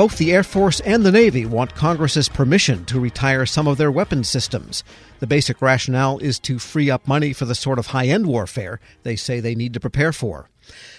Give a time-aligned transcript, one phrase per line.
[0.00, 3.92] Both the Air Force and the Navy want Congress's permission to retire some of their
[3.92, 4.82] weapons systems.
[5.18, 8.80] The basic rationale is to free up money for the sort of high end warfare
[9.02, 10.48] they say they need to prepare for.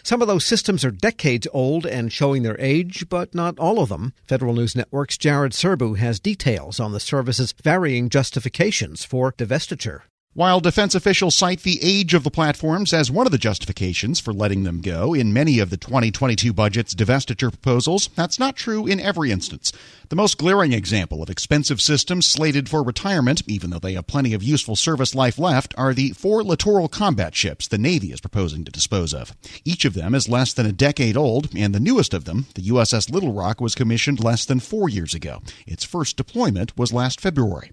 [0.04, 3.90] Some of those systems are decades old and showing their age, but not all of
[3.90, 4.14] them.
[4.28, 10.02] Federal News Network's Jared Serbu has details on the service's varying justifications for divestiture.
[10.34, 14.32] While defense officials cite the age of the platforms as one of the justifications for
[14.32, 19.02] letting them go in many of the 2022 budget's divestiture proposals, that's not true in
[19.02, 19.74] every instance.
[20.08, 24.34] The most glaring example of expensive systems slated for retirement, even though they have plenty
[24.34, 28.64] of useful service life left, are the four littoral combat ships the Navy is proposing
[28.64, 29.36] to dispose of.
[29.66, 32.70] Each of them is less than a decade old, and the newest of them, the
[32.70, 35.42] USS Little Rock, was commissioned less than four years ago.
[35.68, 37.72] Its first deployment was last February.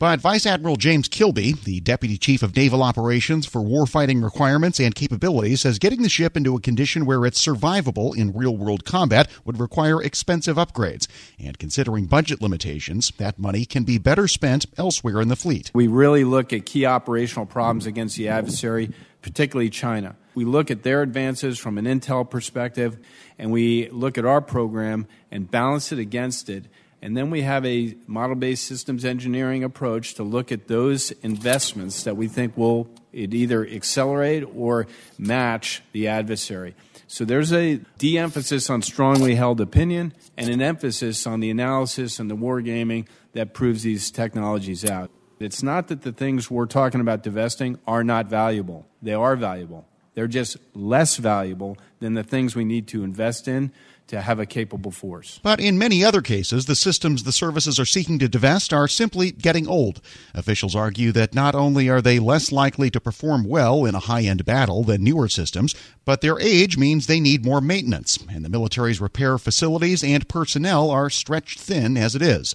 [0.00, 4.94] But Vice Admiral James Kilby, the Deputy Chief of Naval Operations for Warfighting Requirements and
[4.94, 9.28] Capabilities, says getting the ship into a condition where it's survivable in real world combat
[9.44, 11.06] would require expensive upgrades.
[11.38, 15.70] And considering budget limitations, that money can be better spent elsewhere in the fleet.
[15.74, 20.16] We really look at key operational problems against the adversary, particularly China.
[20.34, 22.96] We look at their advances from an intel perspective,
[23.38, 26.68] and we look at our program and balance it against it
[27.02, 32.04] and then we have a model based systems engineering approach to look at those investments
[32.04, 34.86] that we think will either accelerate or
[35.18, 36.74] match the adversary.
[37.06, 42.20] So there's a de emphasis on strongly held opinion and an emphasis on the analysis
[42.20, 45.10] and the wargaming that proves these technologies out.
[45.40, 49.86] It's not that the things we're talking about divesting are not valuable, they are valuable.
[50.14, 53.72] They're just less valuable than the things we need to invest in
[54.10, 55.40] to have a capable force.
[55.42, 59.30] But in many other cases, the systems the services are seeking to divest are simply
[59.30, 60.00] getting old.
[60.34, 64.22] Officials argue that not only are they less likely to perform well in a high
[64.22, 68.50] end battle than newer systems, but their age means they need more maintenance, and the
[68.50, 72.54] military's repair facilities and personnel are stretched thin as it is.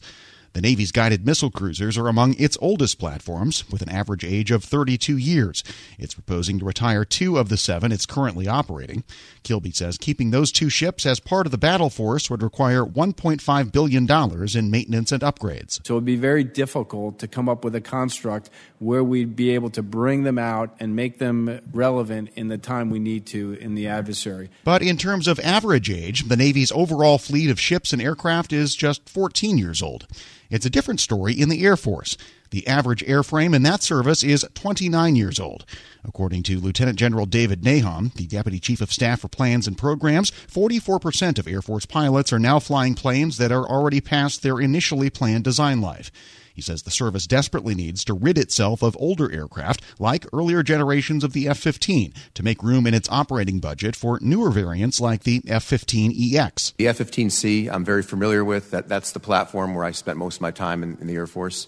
[0.56, 4.64] The Navy's guided missile cruisers are among its oldest platforms, with an average age of
[4.64, 5.66] 32 years.
[6.00, 9.04] It's proposing to retire two of the seven it's currently operating.
[9.44, 13.72] Kilby says keeping those two ships as part of the battle force would require $1.5
[13.74, 15.86] billion in maintenance and upgrades.
[15.86, 18.50] So it would be very difficult to come up with a construct
[18.80, 22.90] where we'd be able to bring them out and make them relevant in the time
[22.90, 24.50] we need to in the adversary.
[24.64, 28.74] But in terms of average age, the Navy's overall fleet of ships and aircraft is
[28.74, 30.08] just 14 years old.
[30.50, 32.18] It's a different story in the Air Force.
[32.52, 35.66] The average airframe in that service is 29 years old.
[36.04, 40.32] According to Lieutenant General David Nahom, the Deputy Chief of Staff for Plans and Programs,
[40.32, 45.10] 44% of Air Force pilots are now flying planes that are already past their initially
[45.10, 46.12] planned design life.
[46.56, 51.26] He says the service desperately needs to rid itself of older aircraft, like earlier generations
[51.26, 55.24] of the F 15, to make room in its operating budget for newer variants like
[55.24, 56.74] the F 15EX.
[56.78, 58.72] The F 15C, I'm very familiar with.
[58.72, 61.28] That, that's the platform where I spent most of my time in, in the Air
[61.28, 61.68] Force,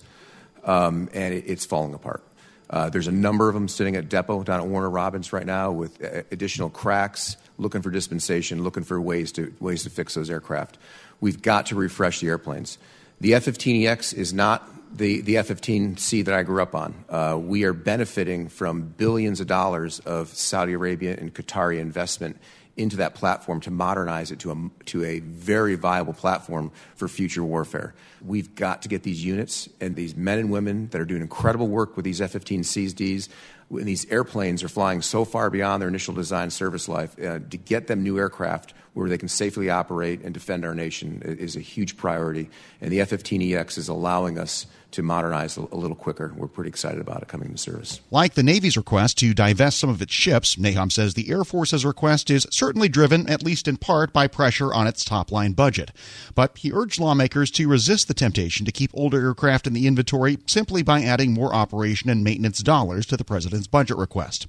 [0.64, 2.24] um, and it, it's falling apart.
[2.70, 5.72] Uh, there's a number of them sitting at depot down at Warner Robins right now
[5.72, 10.30] with uh, additional cracks, looking for dispensation, looking for ways to ways to fix those
[10.30, 10.78] aircraft.
[11.20, 12.78] We've got to refresh the airplanes.
[13.20, 17.06] The F-15EX is not the, the F 15C that I grew up on.
[17.08, 22.38] Uh, we are benefiting from billions of dollars of Saudi Arabia and Qatari investment
[22.76, 27.44] into that platform to modernize it to a, to a very viable platform for future
[27.44, 27.96] warfare.
[28.24, 31.68] We've got to get these units and these men and women that are doing incredible
[31.68, 33.30] work with these F 15Cs,
[33.70, 37.58] when these airplanes are flying so far beyond their initial design service life, uh, to
[37.58, 41.60] get them new aircraft where they can safely operate and defend our nation is a
[41.60, 42.50] huge priority.
[42.82, 46.34] And the F 15EX is allowing us to modernize a, little quicker.
[46.36, 48.00] We're pretty excited about it coming into service.
[48.10, 51.86] Like the Navy's request to divest some of its ships, Nahom says the Air Force's
[51.86, 55.92] request is certainly driven, at least in part, by pressure on its top line budget.
[56.34, 60.38] But he urged lawmakers to resist the temptation to keep older aircraft in the inventory
[60.48, 64.48] simply by adding more operation and maintenance dollars to the president's budget request.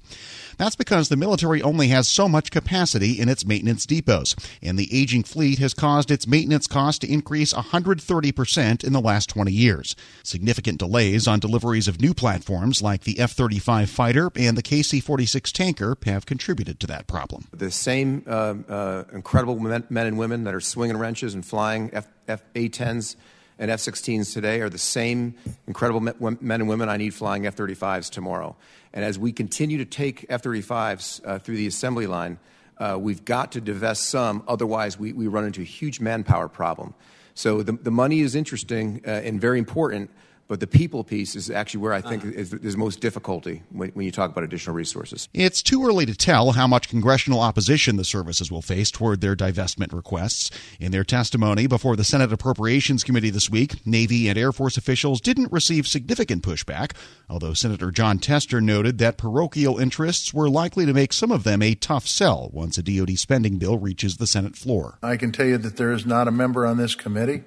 [0.57, 4.89] That's because the military only has so much capacity in its maintenance depots, and the
[4.91, 9.95] aging fleet has caused its maintenance costs to increase 130% in the last 20 years.
[10.23, 15.01] Significant delays on deliveries of new platforms like the F 35 fighter and the KC
[15.01, 17.47] 46 tanker have contributed to that problem.
[17.51, 22.07] The same uh, uh, incredible men, and women that are swinging wrenches and flying F,
[22.27, 23.15] F A-10s
[23.59, 25.35] and F 16s today are the same
[25.67, 28.55] incredible men and women I need flying F 35s tomorrow.
[28.93, 32.39] And as we continue to take F 35s uh, through the assembly line,
[32.79, 36.93] uh, we've got to divest some, otherwise, we, we run into a huge manpower problem.
[37.33, 40.09] So the, the money is interesting uh, and very important,
[40.49, 42.33] But the people piece is actually where I think uh-huh.
[42.35, 45.29] is, is most difficulty when, when you talk about additional resources.
[45.31, 49.35] It's too early to tell how much congressional opposition the services will face toward their
[49.35, 50.49] divestment requests.
[50.79, 55.21] In their testimony before the Senate Appropriations Committee this week, Navy and Air Force officials
[55.21, 56.93] didn't receive significant pushback,
[57.29, 61.61] although Senator Jon Tester noted that parochial interests were likely to make some of them
[61.61, 64.97] a tough sell once a DoD spending bill reaches the Senate floor.
[65.03, 67.43] I can tell you that there is not a member on this committee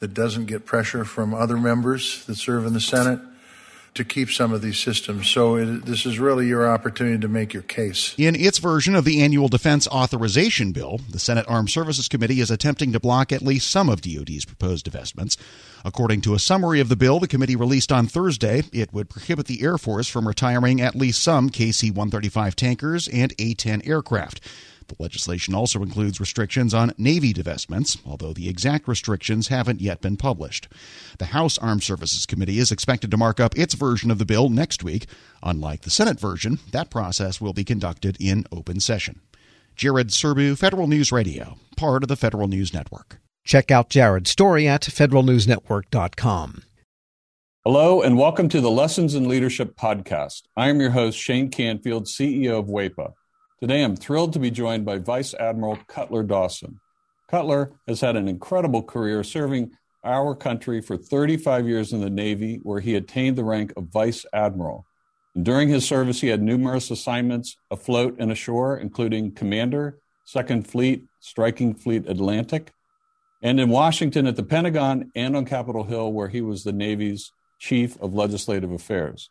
[0.00, 3.20] that doesn't get pressure from other members that serve in the Senate
[3.96, 5.28] to keep some of these systems.
[5.28, 8.14] So it, this is really your opportunity to make your case.
[8.18, 12.50] In its version of the annual defense authorization bill, the Senate Armed Services Committee is
[12.50, 15.36] attempting to block at least some of DoD's proposed divestments.
[15.84, 19.46] According to a summary of the bill the committee released on Thursday, it would prohibit
[19.46, 24.40] the Air Force from retiring at least some KC 135 tankers and A 10 aircraft.
[24.88, 30.16] The legislation also includes restrictions on Navy divestments, although the exact restrictions haven't yet been
[30.16, 30.68] published.
[31.18, 34.48] The House Armed Services Committee is expected to mark up its version of the bill
[34.48, 35.06] next week.
[35.42, 39.20] Unlike the Senate version, that process will be conducted in open session.
[39.74, 43.18] Jared Serbu, Federal News Radio, part of the Federal News Network.
[43.44, 46.62] Check out Jared's story at federalnewsnetwork.com.
[47.64, 50.42] Hello, and welcome to the Lessons in Leadership podcast.
[50.56, 53.12] I am your host, Shane Canfield, CEO of WEPA.
[53.58, 56.78] Today, I'm thrilled to be joined by Vice Admiral Cutler Dawson.
[57.30, 59.70] Cutler has had an incredible career serving
[60.04, 64.26] our country for 35 years in the Navy, where he attained the rank of Vice
[64.34, 64.84] Admiral.
[65.34, 71.06] And during his service, he had numerous assignments afloat and ashore, including Commander, Second Fleet,
[71.20, 72.72] Striking Fleet Atlantic,
[73.42, 77.32] and in Washington at the Pentagon and on Capitol Hill, where he was the Navy's
[77.58, 79.30] Chief of Legislative Affairs.